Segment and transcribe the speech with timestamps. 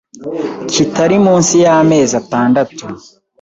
[0.71, 2.85] kitari munsi y’amezi atandatu,